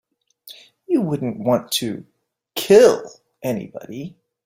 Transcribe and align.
You 0.87 1.01
wouldn't 1.01 1.37
want 1.37 1.71
to 1.73 2.07
kill 2.55 3.07
anybody. 3.43 4.17